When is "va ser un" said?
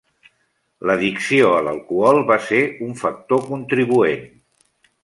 2.33-2.99